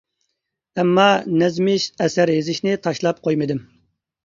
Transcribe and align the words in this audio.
ئەمما 0.83 1.05
نەزمىي 1.43 1.85
ئەسەر 2.07 2.33
يېزىشنى 2.39 2.75
تاشلاپ 2.89 3.23
قويمىدىم. 3.31 3.65